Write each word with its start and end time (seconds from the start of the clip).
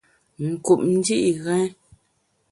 Nkup 0.47 0.79
ndi’ 0.95 1.17
ghèn. 1.43 1.69